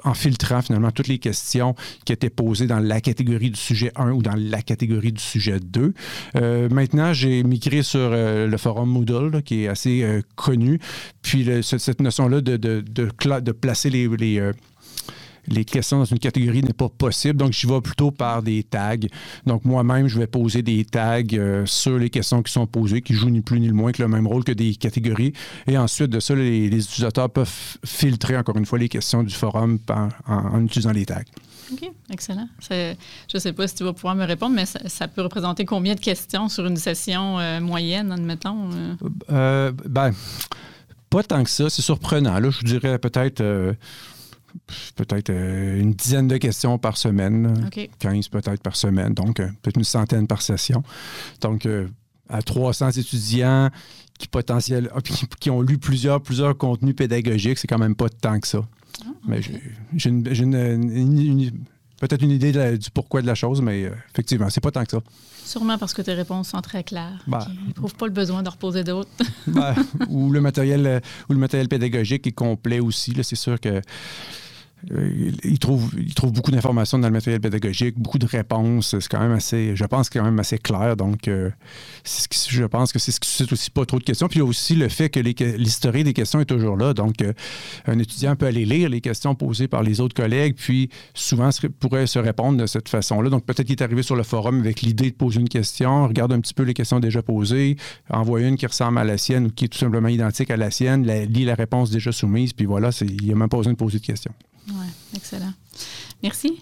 en, 0.05 0.15
filtrant 0.15 0.62
finalement 0.62 0.91
toutes 0.91 1.09
les 1.09 1.19
questions 1.19 1.75
qui 2.05 2.12
étaient 2.12 2.31
posées 2.31 2.67
dans 2.67 2.81
la 2.81 3.00
catégorie 3.00 3.50
du 3.50 3.59
sujet 3.59 3.93
1 3.97 4.12
ou 4.12 4.23
dans 4.23 4.37
la 4.37 4.62
catégorie 4.62 5.12
du 5.12 5.23
sujet 5.23 5.59
2. 5.61 5.94
Euh, 6.37 6.69
maintenant, 6.70 7.12
j'ai 7.12 7.43
migré 7.43 7.82
sur 7.82 8.00
euh, 8.00 8.47
le 8.47 8.56
forum 8.56 8.91
Moodle, 8.91 9.43
qui 9.43 9.65
est 9.65 9.69
assez 9.69 10.03
euh, 10.03 10.20
connu. 10.37 10.81
Puis 11.23 11.49
cette 11.62 12.00
notion-là 12.00 12.41
de, 12.41 12.56
de, 12.56 12.81
de, 12.81 13.53
placer 13.53 13.91
les, 13.91 14.09
les 14.09 14.53
les 15.50 15.65
questions 15.65 15.99
dans 15.99 16.05
une 16.05 16.19
catégorie 16.19 16.62
n'est 16.62 16.73
pas 16.73 16.89
possible. 16.89 17.39
Donc, 17.39 17.53
j'y 17.53 17.67
vais 17.67 17.81
plutôt 17.81 18.11
par 18.11 18.43
des 18.43 18.62
tags. 18.62 18.97
Donc, 19.47 19.65
moi-même, 19.65 20.09
je 20.09 20.19
vais 20.19 20.27
poser 20.27 20.62
des 20.62 20.85
tags 20.85 21.23
euh, 21.33 21.65
sur 21.67 21.99
les 21.99 22.11
questions 22.11 22.43
qui 22.43 22.53
sont 22.53 22.67
posées, 22.67 23.03
qui 23.03 23.15
jouent 23.15 23.31
ni 23.31 23.41
plus 23.41 23.61
ni 23.61 23.69
le 23.69 23.75
moins 23.75 23.93
que 23.93 24.03
le 24.03 24.09
même 24.09 24.27
rôle 24.27 24.45
que 24.45 24.53
des 24.53 24.75
catégories. 24.75 25.33
Et 25.67 25.77
ensuite 25.79 26.11
de 26.11 26.21
ça, 26.21 26.35
les, 26.35 26.67
utilisateurs 26.67 27.31
peuvent 27.31 27.79
filtrer, 27.85 28.37
encore 28.37 28.56
une 28.56 28.67
fois, 28.67 28.79
les 28.79 28.89
questions 28.89 29.23
du 29.23 29.35
forum 29.35 29.79
en, 30.27 30.65
utilisant 30.65 30.93
les 30.93 31.06
tags. 31.06 31.23
OK, 31.73 31.91
excellent. 32.11 32.49
Je 32.71 32.94
ne 33.35 33.39
sais 33.39 33.53
pas 33.53 33.69
si 33.69 33.75
tu 33.75 33.85
vas 33.85 33.93
pouvoir 33.93 34.15
me 34.15 34.25
répondre, 34.25 34.55
mais 34.55 34.67
ça, 34.67 35.09
peut 35.09 35.23
représenter 35.23 35.65
combien 35.65 35.94
de 35.94 36.01
questions 36.01 36.49
sur 36.49 36.67
une 36.67 36.77
session 36.77 37.39
euh, 37.39 37.61
moyenne, 37.61 38.11
admettons? 38.12 38.71
Euh? 38.73 38.94
euh? 39.31 39.73
ben, 39.87 40.12
pas 41.11 41.23
tant 41.23 41.43
que 41.43 41.51
ça. 41.51 41.69
C'est 41.69 41.83
surprenant. 41.83 42.39
Là, 42.39 42.51
je 42.51 42.65
dirais 42.65 42.99
peut-être 42.99 43.43
peut-être 44.97 45.31
euh, 45.31 45.81
une 45.81 45.93
dizaine 45.93 46.29
de 46.29 46.37
questions 46.37 46.79
par 46.79 46.97
semaine, 46.97 47.69
15 47.99 48.29
peut-être 48.29 48.62
par 48.62 48.77
semaine, 48.77 49.15
donc 49.15 49.41
euh, 49.41 49.49
peut-être 49.62 49.77
une 49.77 49.85
centaine 49.85 50.27
par 50.27 50.43
session. 50.43 50.83
Donc, 51.41 51.67
euh, 51.67 51.89
à 52.29 52.43
300 52.43 52.91
étudiants 52.91 53.71
qui, 54.19 54.29
potentiel, 54.29 54.91
ah, 54.95 55.00
qui 55.41 55.50
ont 55.50 55.62
lu 55.62 55.79
plusieurs, 55.79 56.21
plusieurs 56.21 56.56
contenus 56.56 56.95
pédagogiques, 56.95 57.59
c'est 57.59 57.69
quand 57.69 57.79
même 57.79 57.95
pas 57.95 58.09
tant 58.09 58.39
que 58.41 58.47
ça. 58.47 58.67
Ah, 59.05 59.11
mais 59.27 59.41
j'ai 59.95 60.11
peut-être 62.00 62.23
une 62.23 62.31
idée 62.31 62.79
du 62.79 62.91
pourquoi 62.91 63.23
de 63.23 63.27
la 63.27 63.35
chose, 63.35 63.61
mais 63.61 63.91
effectivement, 64.12 64.49
c'est 64.50 64.61
pas 64.61 64.71
tant 64.71 64.85
que 64.85 64.91
ça. 64.93 65.00
Sûrement 65.45 65.79
parce 65.79 65.95
que 65.95 66.03
tes 66.03 66.12
réponses 66.12 66.49
sont 66.49 66.61
très 66.61 66.85
claires. 66.85 67.23
Ben, 67.27 67.47
ils 67.65 67.69
ne 67.69 67.73
trouvent 67.73 67.95
pas 67.95 68.06
le 68.06 68.12
besoin 68.12 68.43
de 68.43 68.49
reposer 68.49 68.85
d'autres. 68.85 69.09
Ben, 69.47 69.75
ou, 70.11 70.31
le 70.31 70.43
matériel, 70.43 71.00
ou 71.29 71.33
le 71.33 71.39
matériel 71.39 71.69
pédagogique 71.69 72.27
est 72.27 72.33
complet 72.33 72.81
aussi. 72.81 73.15
C'est 73.23 73.35
sûr 73.35 73.59
que 73.59 73.81
euh, 74.93 75.33
il 75.45 75.59
trouve, 75.59 75.91
il 75.99 76.15
trouve 76.15 76.33
beaucoup 76.33 76.51
d'informations 76.51 76.99
dans 76.99 77.09
le 77.09 77.13
matériel 77.13 77.41
pédagogique, 77.41 77.99
beaucoup 77.99 78.19
de 78.19 78.27
réponses. 78.27 78.97
C'est 78.99 79.09
quand 79.09 79.21
même 79.21 79.33
assez, 79.33 79.75
je 79.75 79.85
pense, 79.85 80.09
quand 80.09 80.23
même 80.23 80.39
assez 80.39 80.59
clair. 80.59 80.97
Donc, 80.97 81.29
euh, 81.29 81.51
je 82.05 82.65
pense 82.65 82.93
que 82.93 82.99
c'est 82.99 83.13
ce 83.13 83.21
qui 83.21 83.29
suscite 83.29 83.53
aussi 83.53 83.71
pas 83.71 83.85
trop 83.85 83.99
de 83.99 84.05
questions. 84.05 84.29
Puis 84.29 84.39
il 84.39 84.43
y 84.43 84.47
a 84.47 84.49
aussi 84.49 84.77
le 84.77 84.89
fait 84.89 85.09
que 85.09 85.21
l'historique 85.21 86.05
des 86.05 86.13
questions 86.13 86.41
est 86.41 86.47
toujours 86.47 86.77
là. 86.77 86.95
Donc, 86.95 87.21
euh, 87.23 87.33
un 87.87 87.99
étudiant 87.99 88.37
peut 88.37 88.47
aller 88.47 88.65
lire 88.65 88.89
les 88.89 89.01
questions 89.01 89.35
posées 89.35 89.69
par 89.69 89.83
les 89.83 90.01
autres 90.01 90.15
collègues, 90.15 90.55
puis 90.57 90.91
souvent 91.15 91.51
pourrait 91.81 92.07
se 92.07 92.19
répondre 92.19 92.59
de 92.59 92.67
cette 92.67 92.89
façon-là. 92.89 93.31
Donc, 93.31 93.45
peut-être 93.45 93.67
qu'il 93.67 93.77
est 93.77 93.83
arrivé 93.83 94.03
sur 94.03 94.17
le 94.17 94.23
forum 94.23 94.61
avec 94.61 94.83
l'idée 94.83 95.11
de 95.11 95.17
poser 95.17 95.41
une 95.41 95.49
question, 95.49 96.07
regarde 96.07 96.33
un 96.33 96.41
petit 96.41 96.55
peu 96.55 96.63
les 96.63 96.75
questions 96.75 97.01
déjà 97.01 97.23
posées, 97.23 97.77
envoie 98.11 98.41
une 98.41 98.57
qui 98.57 98.67
ressemble 98.67 98.99
à 98.99 99.05
la 99.05 99.19
sienne 99.19 99.47
ou 99.47 99.51
qui 99.51 99.65
est 99.65 99.69
tout 99.69 99.79
simplement 99.79 100.09
identique 100.09 100.51
à 100.51 100.57
la 100.57 100.71
sienne, 100.71 101.07
lit 101.07 101.45
la 101.45 101.55
réponse 101.55 101.91
déjà 101.91 102.13
soumise, 102.13 102.53
puis 102.53 102.67
voilà, 102.67 102.91
il 103.01 103.25
n'y 103.25 103.33
a 103.33 103.35
même 103.35 103.49
pas 103.49 103.57
besoin 103.57 103.73
de 103.73 103.79
poser 103.79 103.99
de 103.99 104.07
questions. 104.07 104.33
Oui, 104.69 104.87
excellent. 105.17 105.53
Merci. 106.23 106.61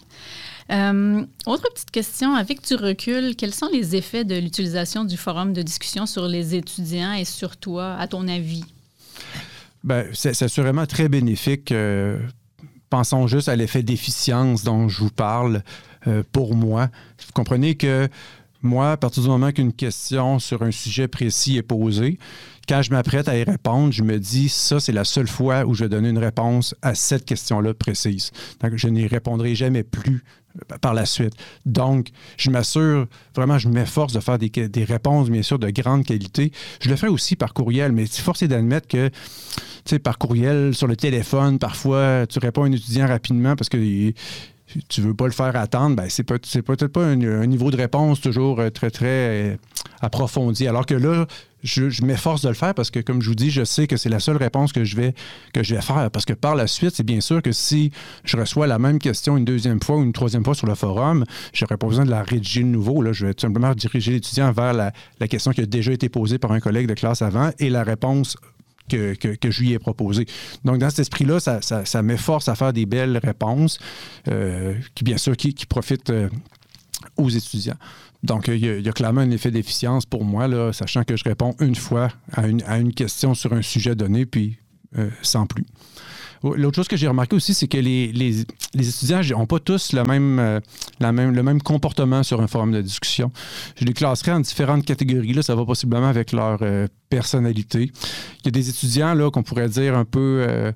Euh, 0.71 1.25
autre 1.47 1.65
petite 1.73 1.91
question, 1.91 2.35
avec 2.35 2.67
du 2.67 2.75
recul, 2.75 3.37
quels 3.37 3.55
sont 3.55 3.69
les 3.73 3.95
effets 3.95 4.25
de 4.25 4.37
l'utilisation 4.37 5.05
du 5.05 5.17
forum 5.17 5.53
de 5.53 5.63
discussion 5.63 6.07
sur 6.07 6.27
les 6.27 6.55
étudiants 6.55 7.13
et 7.13 7.25
sur 7.25 7.57
toi, 7.57 7.95
à 7.95 8.09
ton 8.09 8.27
avis? 8.27 8.65
Bien, 9.85 10.05
c'est 10.13 10.43
assurément 10.43 10.87
très 10.87 11.09
bénéfique. 11.09 11.71
Euh, 11.71 12.19
pensons 12.91 13.27
juste 13.27 13.49
à 13.49 13.55
l'effet 13.55 13.83
d'efficience 13.83 14.65
dont 14.65 14.89
je 14.89 15.01
vous 15.01 15.11
parle 15.11 15.63
euh, 16.07 16.23
pour 16.33 16.57
moi. 16.57 16.89
Vous 17.27 17.33
comprenez 17.33 17.77
que 17.77 18.09
moi, 18.63 18.93
à 18.93 18.97
partir 18.97 19.23
du 19.23 19.29
moment 19.29 19.53
qu'une 19.53 19.73
question 19.73 20.41
sur 20.41 20.63
un 20.63 20.73
sujet 20.73 21.07
précis 21.07 21.57
est 21.57 21.63
posée, 21.63 22.19
quand 22.69 22.83
je 22.83 22.91
m'apprête 22.91 23.29
à 23.29 23.37
y 23.37 23.45
répondre, 23.45 23.93
je 23.93 24.03
me 24.03 24.19
dis, 24.19 24.49
ça, 24.49 24.81
c'est 24.81 24.93
la 24.93 25.05
seule 25.05 25.29
fois 25.29 25.65
où 25.65 25.75
je 25.75 25.85
vais 25.85 25.89
donner 25.89 26.09
une 26.09 26.19
réponse 26.19 26.75
à 26.83 26.95
cette 26.95 27.25
question-là 27.25 27.75
précise. 27.75 28.33
Donc, 28.61 28.73
je 28.77 28.89
n'y 28.89 29.07
répondrai 29.07 29.55
jamais 29.55 29.83
plus 29.83 30.25
euh, 30.57 30.77
par 30.79 30.95
la 30.95 31.07
suite. 31.07 31.35
Donc, 31.65 32.09
je 32.37 32.51
m'assure, 32.51 33.07
vraiment, 33.35 33.59
je 33.59 33.69
m'efforce 33.69 34.13
de 34.13 34.21
faire 34.21 34.39
des, 34.39 34.49
des, 34.51 34.85
réponses, 34.85 35.31
bien 35.31 35.43
sûr, 35.43 35.59
de 35.59 35.71
grande 35.71 36.05
qualité. 36.05 36.53
Je 36.81 36.89
le 36.89 36.97
fais 36.97 37.09
aussi 37.09 37.37
par 37.37 37.55
courriel, 37.55 37.93
mais 37.93 38.07
force 38.07 38.43
est 38.43 38.49
d'admettre 38.49 38.89
que, 38.89 39.09
tu 39.09 39.15
sais, 39.85 39.99
par 39.99 40.19
courriel, 40.19 40.75
sur 40.75 40.89
le 40.89 40.97
téléphone, 40.97 41.59
parfois, 41.59 42.27
tu 42.27 42.39
réponds 42.41 42.65
à 42.65 42.67
un 42.67 42.73
étudiant 42.73 43.07
rapidement 43.07 43.55
parce 43.55 43.69
que 43.69 43.77
tu 44.89 45.01
veux 45.01 45.15
pas 45.15 45.27
le 45.27 45.33
faire 45.33 45.55
attendre, 45.57 45.97
ben 45.97 46.07
c'est 46.09 46.25
peut-être 46.25 46.87
pas 46.89 47.05
un, 47.05 47.47
niveau 47.47 47.71
de 47.71 47.77
réponse 47.77 48.21
toujours 48.21 48.61
euh, 48.61 48.71
très, 48.71 48.91
très 48.91 49.07
euh, 49.07 49.57
approfondi. 50.01 50.67
Alors 50.67 50.87
que 50.87 50.95
là, 50.95 51.27
je, 51.63 52.05
m'efforce 52.05 52.43
de 52.43 52.49
le 52.49 52.55
faire 52.55 52.75
parce 52.75 52.91
que, 52.91 53.01
comme 53.01 53.21
je 53.21 53.29
vous 53.29 53.35
dis, 53.35 53.51
je 53.51 53.65
sais 53.65 53.87
que 53.87 53.97
c'est 53.97 54.09
la 54.09 54.21
seule 54.21 54.37
réponse 54.37 54.73
que 54.73 54.85
je 54.85 54.97
vais, 54.97 55.15
que 55.53 55.63
je 55.63 55.75
vais 55.75 55.81
faire. 55.81 56.11
Parce 56.11 56.25
que 56.25 56.33
par 56.33 56.55
la 56.55 56.67
suite, 56.67 56.95
c'est 56.95 57.05
bien 57.05 57.21
sûr 57.21 57.43
que 57.43 57.53
si 57.53 57.91
je 58.25 58.37
reçois 58.37 58.67
la 58.67 58.79
même 58.79 58.99
question 58.99 59.37
une 59.37 59.45
deuxième 59.45 59.81
fois 59.83 59.97
ou 59.97 60.03
une 60.03 60.13
troisième 60.13 60.45
fois 60.45 60.55
sur 60.55 60.67
le 60.67 60.75
forum, 60.75 61.25
je 61.53 61.65
n'aurai 61.65 61.77
pas 61.77 61.87
besoin 61.87 62.05
de 62.05 62.11
la 62.11 62.23
rédiger 62.23 62.63
de 62.63 62.69
nouveau. 62.69 63.03
Là. 63.03 63.13
Je 63.13 63.27
vais 63.27 63.35
tout 63.35 63.43
simplement 63.43 63.75
diriger 63.75 64.13
l'étudiant 64.13 64.53
vers 64.53 64.73
la, 64.73 64.93
question 65.29 65.53
qui 65.53 65.61
a 65.61 65.67
déjà 65.67 65.93
été 65.93 66.09
posée 66.09 66.39
par 66.39 66.53
un 66.53 66.61
collègue 66.61 66.87
de 66.87 66.95
classe 66.95 67.23
avant 67.23 67.51
et 67.59 67.69
la 67.69 67.83
réponse 67.83 68.37
que, 68.89 69.15
je 69.51 69.61
lui 69.61 69.73
ai 69.73 69.79
proposée. 69.79 70.27
Donc, 70.65 70.79
dans 70.79 70.91
cet 70.91 71.01
esprit-là, 71.01 71.41
ça, 71.41 72.03
m'efforce 72.03 72.49
à 72.49 72.55
faire 72.55 72.73
des 72.73 72.87
belles 72.87 73.19
réponses 73.19 73.79
euh, 74.29 74.75
qui, 74.95 75.05
bien 75.05 75.17
sûr, 75.17 75.37
qui, 75.37 75.55
profitent 75.67 76.11
euh, 76.11 76.29
aux 77.17 77.29
étudiants. 77.29 77.77
Donc, 78.23 78.49
il 78.49 78.59
y, 78.59 78.89
a, 78.89 78.93
clairement 78.93 79.21
un 79.21 79.31
effet 79.31 79.51
d'efficience 79.51 80.07
pour 80.07 80.25
moi, 80.25 80.49
là, 80.49 80.73
sachant 80.73 81.05
que 81.05 81.17
je 81.17 81.25
réponds 81.25 81.55
une 81.61 81.77
fois 81.77 82.09
à 82.33 82.47
une, 82.49 82.93
question 82.93 83.35
sur 83.35 83.53
un 83.53 83.63
sujet 83.63 83.95
donné, 83.95 84.27
puis 84.27 84.59
euh, 84.99 85.11
sans 85.23 85.47
plus. 85.47 85.65
L'autre 86.55 86.77
chose 86.77 86.89
que 86.89 86.97
j'ai 86.97 87.09
remarqué 87.09 87.37
aussi, 87.37 87.55
c'est 87.55 87.69
que 87.69 87.79
les, 87.79 88.13
les, 88.13 88.45
les 88.75 88.89
étudiants 88.89 89.23
n'ont 89.23 89.47
pas 89.47 89.59
tous 89.59 89.93
le 89.93 90.05
même, 90.05 90.39
euh, 90.39 90.61
même, 91.01 91.35
le 91.35 91.43
même 91.43 91.61
comportement 91.63 92.23
sur 92.23 92.41
un 92.41 92.47
forum 92.47 92.73
de 92.73 92.83
discussion. 92.83 93.33
Je 93.79 93.85
les 93.85 93.93
classerai 93.93 94.33
en 94.33 94.41
différentes 94.41 94.85
catégories. 94.85 95.33
Là, 95.33 95.43
ça 95.43 95.55
va 95.55 95.65
possiblement 95.65 96.09
avec 96.09 96.33
leur 96.33 96.59
euh, 96.63 96.87
personnalité. 97.09 97.91
Il 98.41 98.47
y 98.47 98.49
a 98.49 98.51
des 98.51 98.69
étudiants 98.69 99.31
qu'on 99.31 99.43
pourrait 99.43 99.69
dire 99.69 99.97
un 99.97 100.05
peu 100.05 100.45
euh, 100.49 100.73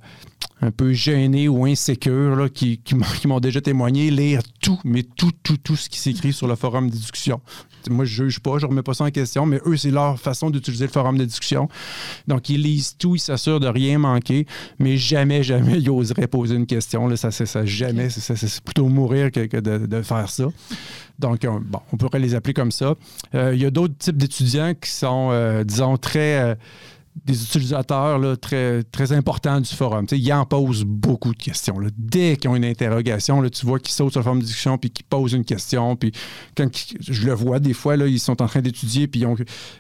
un 0.63 0.71
peu 0.71 0.93
gênés 0.93 1.49
ou 1.49 1.65
insécures 1.65 2.37
là, 2.37 2.49
qui, 2.49 2.79
qui 2.79 3.27
m'ont 3.27 3.41
déjà 3.41 3.61
témoigné 3.61 4.11
lire 4.11 4.43
tout, 4.61 4.79
mais 4.85 5.03
tout, 5.03 5.33
tout, 5.43 5.57
tout 5.57 5.77
ce 5.77 5.89
qui 5.89 5.99
s'écrit 5.99 6.33
sur 6.33 6.47
le 6.47 6.57
forum 6.57 6.91
de 6.91 6.95
discussion. 6.95 7.41
Moi, 7.89 8.05
je 8.05 8.25
ne 8.25 8.29
juge 8.29 8.41
pas, 8.41 8.59
je 8.59 8.67
ne 8.67 8.71
remets 8.71 8.83
pas 8.83 8.93
ça 8.93 9.05
en 9.05 9.11
question, 9.11 9.47
mais 9.47 9.61
eux, 9.65 9.77
c'est 9.77 9.91
leur 9.91 10.19
façon 10.19 10.51
d'utiliser 10.51 10.85
le 10.87 10.91
forum 10.93 11.17
de 11.17 11.25
discussion. 11.25 11.69
Donc, 12.27 12.51
ils 12.51 12.61
lisent 12.61 12.97
tout, 12.99 13.17
ils 13.17 13.21
s'assurent 13.21 13.61
de 13.61 13.69
rien 13.69 13.99
manquer, 13.99 14.47
mais 14.79 14.99
jamais, 14.99 15.43
jamais 15.43 15.79
ils 15.79 15.89
oseraient 15.89 16.27
poser 16.27 16.57
une 16.57 16.67
question. 16.67 17.09
Là, 17.09 17.17
ça, 17.17 17.31
c'est 17.31 17.47
ça, 17.47 17.65
jamais. 17.65 18.11
C'est 18.11 18.61
plutôt 18.61 18.87
mourir 18.89 19.31
que, 19.31 19.61
de, 19.61 20.03
faire 20.03 20.29
ça. 20.29 20.45
Donc, 21.19 21.41
on, 21.47 21.61
bon, 21.61 21.81
on 21.93 21.97
pourrait 21.97 22.19
les 22.19 22.35
appeler 22.35 22.55
comme 22.55 22.73
ça. 22.73 22.95
Euh, 23.35 23.55
il 23.55 23.61
y 23.61 23.67
a 23.67 23.71
d'autres 23.71 23.97
types 23.97 24.17
d'étudiants 24.17 24.75
qui 24.75 24.91
sont, 24.91 25.31
euh, 25.33 25.65
disons, 25.65 25.97
très... 25.97 26.41
Euh, 26.41 26.55
utilisateurs 27.33 28.39
très, 28.39 29.13
importants 29.13 29.61
du 29.61 29.75
forum. 29.75 30.07
ils 30.13 30.33
en 30.33 30.45
posent 30.45 30.85
beaucoup 30.85 31.33
de 31.33 31.43
questions. 31.43 31.77
Dès 31.97 32.37
qu'ils 32.37 32.51
ont 32.51 32.57
une 32.57 32.65
interrogation, 32.65 33.43
tu 33.49 33.67
vois 33.67 33.79
qu'ils 33.79 33.93
sautent 33.93 34.13
sur 34.13 34.21
le 34.21 34.25
forum 34.25 34.39
de 34.39 34.45
discussion 34.45 34.79
puis 34.79 34.91
qu'ils 34.91 35.07
posent 35.07 35.33
une 35.33 35.45
question. 35.45 35.97
Puis 35.97 36.13
quand 36.57 36.69
je 37.01 37.27
le 37.27 37.33
vois, 37.35 37.59
des 37.59 37.73
fois, 37.73 37.97
ils 37.97 38.21
sont 38.21 38.41
en 38.41 38.47
train 38.47 38.61
d'étudier 38.61 39.09
puis 39.09 39.25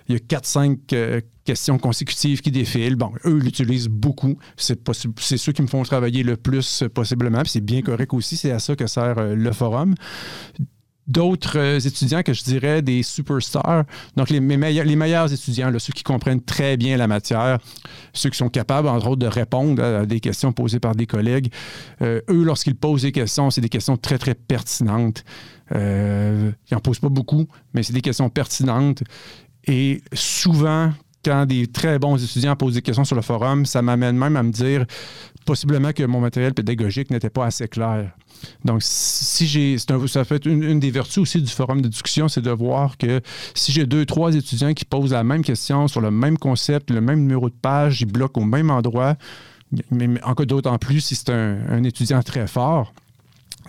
il 0.09 0.15
y 0.15 0.17
a 0.17 0.19
4-5 0.19 0.79
euh, 0.93 1.21
questions 1.45 1.79
consécutives 1.79 2.41
qui 2.43 2.51
défilent. 2.51 2.97
Bon, 2.97 3.13
eux 3.25 3.39
l'utilisent 3.39 3.89
beaucoup. 3.89 4.37
C'est, 4.57 4.79
ceux 5.19 5.53
qui 5.53 5.63
me 5.63 5.67
font 5.67 5.83
travailler 5.83 6.23
le 6.23 6.37
plus 6.37 6.85
possiblement. 6.95 7.43
C'est 7.45 7.61
bien 7.61 7.83
correct 7.83 8.13
aussi. 8.15 8.37
C'est 8.37 8.53
à 8.53 8.59
ça 8.59 8.77
que 8.77 8.87
sert 8.87 9.19
euh, 9.19 9.35
le 9.35 9.53
forum 9.53 9.95
d'autres 11.11 11.59
euh, 11.59 11.81
étudiants 11.81 12.23
que 12.23 12.33
je 12.33 12.45
dirais 12.45 12.83
des 12.83 13.03
superstars. 13.03 13.85
Donc, 14.17 14.31
les, 14.31 14.41
meilleurs, 14.41 15.33
étudiants, 15.33 15.73
ceux 15.79 15.93
qui 15.93 16.05
comprennent 16.05 16.43
très 16.43 16.77
bien 16.77 16.97
la 16.97 17.09
matière, 17.09 17.59
ceux 18.13 18.31
qui 18.31 18.39
sont 18.39 18.49
capables, 18.49 18.89
entre 18.89 19.09
autres, 19.09 19.21
de 19.21 19.27
répondre 19.27 19.83
à, 19.83 20.07
des 20.07 20.21
questions 20.21 20.53
posées 20.53 20.81
par 20.81 20.95
des 20.95 21.07
collègues. 21.07 21.53
Euh, 22.03 22.21
eux, 22.29 22.45
lorsqu'ils 22.45 22.77
posent 22.77 23.03
des 23.03 23.13
questions, 23.13 23.51
c'est 23.51 23.61
des 23.61 23.69
questions 23.69 23.97
très, 23.97 24.19
très 24.19 24.35
pertinentes. 24.35 25.25
Euh, 25.75 26.53
ils 26.71 26.75
n'en 26.75 26.81
posent 26.81 27.01
pas 27.01 27.09
beaucoup, 27.09 27.47
mais 27.75 27.83
c'est 27.83 27.93
des 27.93 28.03
questions 28.03 28.31
pertinentes. 28.31 29.03
Et 29.67 30.03
souvent, 30.13 30.93
quand 31.25 31.47
des 31.47 31.67
très 31.67 31.99
bons 31.99 32.23
étudiants 32.23 32.57
posent 32.57 32.75
des 32.75 32.83
questions 32.83 33.05
sur 33.05 33.17
le 33.17 33.23
forum, 33.23 33.67
ça 33.67 33.83
m'amène 33.83 34.17
même 34.17 34.37
à 34.37 34.43
me 34.43 34.51
dire 34.51 34.87
possiblement 35.45 35.93
que 35.93 36.03
mon 36.05 36.21
matériel 36.21 36.55
pédagogique 36.55 37.11
n'était 37.11 37.31
pas 37.31 37.47
assez 37.47 37.69
clair. 37.69 38.11
Donc, 38.65 38.81
si 38.83 39.47
j'ai. 39.47 39.77
Ça 39.79 40.25
fait 40.25 40.47
une, 40.47 40.81
des 40.81 40.91
vertus 40.91 41.19
aussi 41.19 41.43
du 41.43 41.51
forum 41.51 41.83
de 41.83 41.89
discussion, 41.89 42.29
c'est 42.29 42.41
de 42.41 42.51
voir 42.51 42.97
que 42.97 43.21
si 43.55 43.73
j'ai 43.73 43.87
deux, 43.87 44.07
trois 44.07 44.35
étudiants 44.35 44.73
qui 44.73 44.85
posent 44.85 45.13
la 45.13 45.25
même 45.25 45.43
question 45.43 45.89
sur 45.89 46.01
le 46.01 46.11
même 46.11 46.39
concept, 46.39 46.91
le 46.91 47.01
même 47.01 47.21
numéro 47.21 47.51
de 47.51 47.55
page, 47.55 48.01
ils 48.01 48.07
bloquent 48.07 48.41
au 48.41 48.45
même 48.45 48.71
endroit, 48.71 49.17
mais 49.91 50.23
encore 50.23 50.47
d'autant 50.47 50.79
plus 50.79 51.01
si 51.01 51.15
c'est 51.15 51.31
un 51.31 51.85
étudiant 51.85 52.23
très 52.23 52.47
fort 52.47 52.95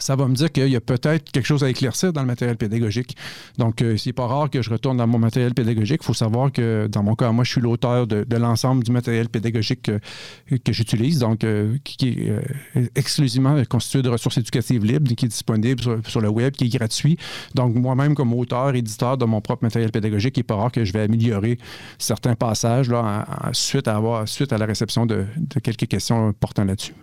ça 0.02 0.16
va 0.16 0.28
me 0.28 0.34
dire 0.34 0.52
qu'il 0.52 0.68
y 0.68 0.76
a 0.76 0.82
peut-être 0.82 1.32
quelque 1.32 1.46
chose 1.46 1.64
à 1.64 1.70
éclaircir 1.70 2.12
dans 2.12 2.22
le 2.22 2.28
matériel 2.28 2.58
pédagogique. 2.58 3.16
Donc, 3.58 3.82
euh, 3.82 3.98
c'est 3.98 4.14
pas 4.14 4.26
rare 4.26 4.50
que 4.50 4.62
je 4.62 4.70
retourne 4.70 4.98
dans 4.98 5.08
mon 5.08 5.20
matériel 5.20 5.54
pédagogique. 5.54 6.02
Il 6.02 6.06
faut 6.06 6.14
savoir 6.14 6.52
que, 6.52 6.88
dans 6.88 7.04
mon 7.04 7.16
cas, 7.16 7.32
moi, 7.32 7.44
je 7.44 7.52
suis 7.52 7.62
l'auteur 7.62 8.08
de, 8.08 8.26
l'ensemble 8.36 8.84
du 8.84 8.92
matériel 8.92 9.30
pédagogique 9.30 9.84
que, 9.84 10.72
j'utilise, 10.72 11.20
donc 11.20 11.44
euh, 11.44 11.78
qui 11.84 12.10
est 12.10 12.30
euh, 12.30 12.88
exclusivement 12.96 13.62
constitué 13.70 14.02
de 14.02 14.10
ressources 14.10 14.38
éducatives 14.38 14.84
libres, 14.84 15.14
qui 15.14 15.26
est 15.26 15.28
disponible 15.28 15.82
sur, 16.08 16.22
le 16.22 16.30
web, 16.30 16.54
qui 16.54 16.66
est 16.66 16.78
gratuit. 16.78 17.18
Donc, 17.54 17.76
moi-même, 17.76 18.16
comme 18.16 18.34
auteur, 18.34 18.74
éditeur 18.74 19.18
de 19.18 19.26
mon 19.26 19.42
propre 19.42 19.64
matériel 19.64 19.92
pédagogique, 19.92 20.38
il 20.38 20.40
n'est 20.40 20.44
pas 20.44 20.56
rare 20.56 20.72
que 20.72 20.84
je 20.84 20.94
vais 20.94 21.02
améliorer 21.02 21.58
certains 22.00 22.36
passages 22.36 22.90
là, 22.90 23.28
suite, 23.54 23.88
à 23.88 23.96
avoir, 23.96 24.28
suite 24.28 24.52
à 24.54 24.58
la 24.58 24.66
réception 24.66 25.06
de 25.06 25.26
quelques 25.62 25.88
questions 25.88 26.34
portant 26.34 26.64
là-dessus. 26.64 26.94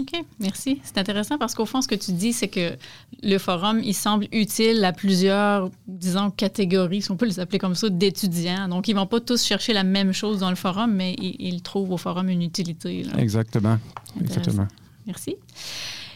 OK, 0.00 0.24
merci. 0.40 0.80
C'est 0.84 0.96
intéressant 0.96 1.36
parce 1.36 1.54
qu'au 1.54 1.66
fond, 1.66 1.82
ce 1.82 1.88
que 1.88 1.94
tu 1.94 2.12
dis, 2.12 2.32
c'est 2.32 2.48
que 2.48 2.76
le 3.22 3.36
forum, 3.36 3.82
il 3.84 3.92
semble 3.92 4.26
utile 4.32 4.82
à 4.86 4.92
plusieurs, 4.92 5.70
disons, 5.86 6.30
catégories, 6.30 7.02
si 7.02 7.10
on 7.10 7.16
peut 7.18 7.26
les 7.26 7.40
appeler 7.40 7.58
comme 7.58 7.74
ça, 7.74 7.90
d'étudiants. 7.90 8.68
Donc, 8.68 8.88
ils 8.88 8.94
ne 8.94 9.00
vont 9.00 9.06
pas 9.06 9.20
tous 9.20 9.44
chercher 9.44 9.74
la 9.74 9.84
même 9.84 10.12
chose 10.12 10.38
dans 10.38 10.48
le 10.48 10.56
forum, 10.56 10.94
mais 10.94 11.14
ils, 11.18 11.60
trouvent 11.60 11.90
au 11.90 11.98
forum 11.98 12.30
une 12.30 12.40
utilité. 12.40 13.04
Exactement. 13.18 13.78
Exactement. 14.18 14.66
Merci. 15.06 15.36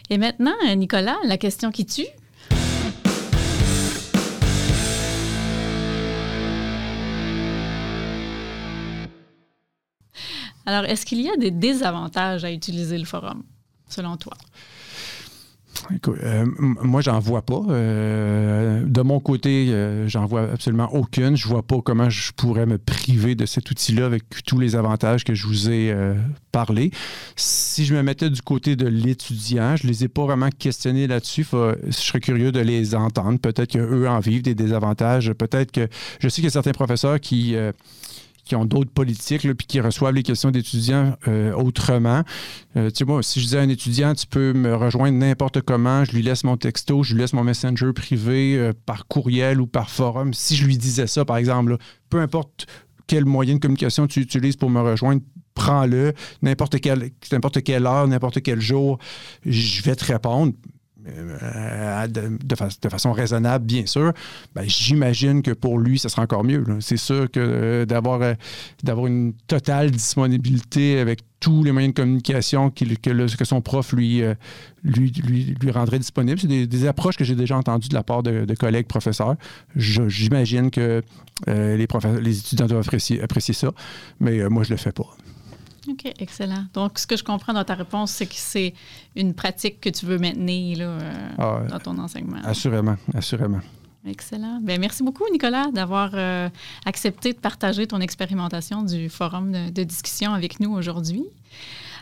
Et 0.09 0.16
maintenant, 0.16 0.54
Nicolas, 0.75 1.16
la 1.25 1.37
question 1.37 1.71
qui 1.71 1.85
tue. 1.85 2.06
Alors, 10.64 10.85
est-ce 10.87 11.04
qu'il 11.04 11.21
y 11.21 11.28
a 11.28 11.37
des 11.37 11.50
désavantages 11.50 12.42
à 12.45 12.50
utiliser 12.50 12.97
le 12.97 13.04
forum? 13.04 13.42
Selon 13.88 14.16
toi? 14.16 14.35
Euh, 16.09 16.47
moi, 16.59 17.00
j'en 17.00 17.19
vois 17.19 17.43
pas. 17.43 17.62
Euh, 17.69 18.83
de 18.85 19.00
mon 19.02 19.21
côté, 19.21 19.69
euh, 19.69 20.09
j'en 20.09 20.26
vois 20.26 20.50
absolument 20.52 20.93
aucune. 20.93 21.37
Je 21.37 21.47
vois 21.47 21.62
pas 21.62 21.81
comment 21.81 22.11
je 22.11 22.33
pourrais 22.33 22.66
me 22.66 22.78
priver 22.78 23.35
de 23.35 23.47
cet 23.47 23.71
outil-là 23.71 24.07
avec 24.07 24.25
tous 24.45 24.59
les 24.59 24.76
avantages 24.76 25.25
que 25.25 25.35
je 25.35 25.47
vous 25.47 25.71
ai 25.71 25.95
parlé. 26.52 26.90
Si 27.37 27.85
je 27.85 27.95
me 27.95 28.02
mettais 28.02 28.31
du 28.31 28.43
côté 28.43 28.76
de 28.76 28.87
l'étudiant, 28.87 29.76
je 29.76 29.87
les 29.87 30.05
ai 30.05 30.09
pas 30.09 30.25
vraiment 30.25 30.50
questionnés 30.50 31.07
là-dessus. 31.07 31.47
je 31.50 31.90
serais 31.90 32.21
curieux 32.21 32.52
de 32.52 32.61
les 32.61 32.95
entendre. 32.95 33.38
Peut-être 33.38 33.73
qu'eux 33.73 34.09
en 34.09 34.21
vivent 34.21 34.43
des 34.43 34.55
désavantages. 34.55 35.33
Peut-être 35.33 35.73
que 35.73 35.88
je 36.21 36.28
sais 36.28 36.37
qu'il 36.37 36.45
y 36.45 36.49
a 36.49 36.50
certains 36.50 36.73
professeurs 36.73 37.21
qui 37.21 37.57
qui 38.47 38.57
ont 38.57 38.65
d'autres 38.65 38.91
politiques, 38.91 39.43
puis 39.55 39.67
qui 39.67 39.81
reçoivent 39.81 40.15
les 40.15 40.23
questions 40.23 40.50
d'étudiants 40.50 41.17
euh, 41.29 41.53
autrement. 41.53 42.23
Euh, 42.76 42.91
tu 42.91 42.99
sais, 42.99 43.05
moi, 43.05 43.23
si 43.23 43.41
je 43.41 43.45
disais 43.45 43.59
à 43.59 43.62
un 43.62 43.69
étudiant, 43.69 44.15
tu 44.15 44.26
peux 44.26 44.53
me 44.53 44.75
rejoindre 44.75 45.19
n'importe 45.19 45.61
comment, 45.61 46.05
je 46.05 46.12
lui 46.12 46.23
laisse 46.23 46.45
mon 46.45 46.57
texto, 46.57 47.03
je 47.03 47.15
lui 47.15 47.21
laisse 47.21 47.33
mon 47.33 47.45
messenger 47.45 47.93
privé 47.93 48.57
euh, 48.57 48.73
par 48.87 49.07
courriel 49.09 49.61
ou 49.61 49.67
par 49.67 49.91
forum. 49.91 50.33
Si 50.33 50.57
je 50.57 50.65
lui 50.65 50.79
disais 50.79 51.09
ça, 51.09 51.25
par 51.25 51.37
exemple, 51.37 51.76
peu 52.09 52.21
importe 52.21 52.67
quel 53.09 53.25
moyen 53.25 53.55
de 53.55 53.61
communication 53.61 54.07
tu 54.07 54.21
utilises 54.21 54.57
pour 54.57 54.71
me 54.71 54.81
rejoindre, 54.81 55.23
prends-le, 55.55 56.12
n'importe 56.43 56.81
quelle, 56.81 57.11
n'importe 57.33 57.62
quelle 57.62 57.87
heure, 57.87 58.07
n'importe 58.07 58.43
quel 58.43 58.61
jour, 58.61 58.99
je 59.45 59.83
vais 59.83 59.97
te 59.97 60.05
répondre. 60.05 60.53
Euh, 61.09 62.07
de, 62.09 62.89
façon 62.89 63.13
raisonnable, 63.13 63.65
bien 63.65 63.87
sûr, 63.87 64.13
ben, 64.55 64.65
j'imagine 64.67 65.43
que 65.43 65.53
pour 65.53 65.79
lui, 65.79 65.99
ce 65.99 66.09
sera 66.09 66.23
encore 66.23 66.43
mieux. 66.43 66.65
C'est 66.81 66.97
sûr 66.97 67.31
que 67.31 67.39
euh, 67.41 67.87
d'avoir, 67.87 68.23
euh, 68.23 68.35
d'avoir 68.83 69.07
une 69.07 69.33
totale 69.47 69.91
disponibilité 69.91 70.99
avec 70.99 71.21
tous 71.39 71.63
les 71.63 71.71
moyens 71.71 71.95
de 71.95 72.01
communication 72.01 72.71
que, 72.71 73.45
son 73.45 73.61
prof 73.61 73.93
lui, 73.93 74.23
rendrait 75.71 75.99
disponible. 75.99 76.41
C'est 76.41 76.67
des, 76.67 76.87
approches 76.87 77.17
que 77.17 77.25
j'ai 77.25 77.37
déjà 77.37 77.57
entendues 77.57 77.89
de 77.89 77.95
la 77.95 78.03
part 78.03 78.23
de, 78.23 78.55
collègues 78.55 78.87
professeurs. 78.87 79.37
j'imagine 79.77 80.71
que 80.71 81.03
les, 81.47 81.87
les 82.21 82.39
étudiants 82.39 82.67
doivent 82.67 82.85
apprécier, 82.87 83.23
apprécier 83.23 83.55
ça, 83.55 83.71
mais 84.19 84.49
moi, 84.49 84.65
je 84.65 84.71
ne 84.71 84.77
le 84.77 84.81
fais 84.81 84.93
pas. 84.93 85.17
OK, 85.88 86.12
excellent. 86.19 86.64
Donc, 86.75 86.99
ce 86.99 87.07
que 87.07 87.16
je 87.16 87.25
comprends 87.25 87.52
dans 87.52 87.64
ta 87.64 87.75
réponse, 87.75 88.11
c'est 88.11 88.26
que 88.26 88.35
c'est 88.35 88.75
une 89.14 89.35
pratique 89.35 89.81
que 89.81 89.88
tu 89.88 90.07
veux 90.07 90.19
maintenir 90.19 90.78
là, 90.78 90.85
euh, 90.85 91.28
ah, 91.38 91.61
dans 91.69 91.78
ton 91.78 91.99
enseignement. 91.99 92.38
Assurément, 92.45 92.97
assurément. 93.14 93.61
Excellent. 94.07 94.61
Bien, 94.62 94.78
merci 94.78 95.02
beaucoup, 95.02 95.25
Nicolas, 95.33 95.71
d'avoir 95.73 96.11
euh, 96.14 96.49
accepté 96.85 97.33
de 97.33 97.38
partager 97.38 97.87
ton 97.87 98.00
expérimentation 98.00 98.83
du 98.83 99.09
forum 99.09 99.71
de 99.71 99.83
discussion 99.83 100.33
avec 100.33 100.61
nous 100.61 100.73
aujourd'hui. 100.73 101.25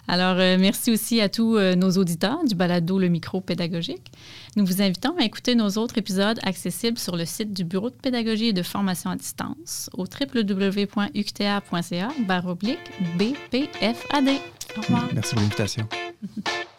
Alors, 0.06 0.37
euh, 0.38 0.56
merci 0.58 0.92
aussi 0.92 1.20
à 1.20 1.28
tous 1.28 1.56
euh, 1.56 1.75
nos 1.75 1.92
auditeurs 1.92 2.44
du 2.44 2.54
balado 2.54 2.99
Le 2.99 3.08
Micro 3.08 3.40
Pédagogique. 3.40 4.12
Nous 4.56 4.66
vous 4.66 4.82
invitons 4.82 5.16
à 5.18 5.25
écouter 5.25 5.54
nos 5.54 5.70
autres 5.70 5.99
épisodes 5.99 6.38
accessibles 6.42 6.99
sur 6.99 7.16
le 7.16 7.25
site 7.25 7.52
du 7.52 7.64
Bureau 7.64 7.90
de 7.90 7.94
pédagogie 7.94 8.49
et 8.49 8.52
de 8.52 8.62
formation 8.62 9.11
à 9.11 9.16
distance 9.16 9.88
au 9.96 10.04
www.uqta.ca 10.04 12.08
BPFAD. 13.18 14.28
Au 14.76 14.80
revoir. 14.80 15.08
Merci 15.14 15.34
pour 15.34 15.42
l'invitation. 15.42 15.88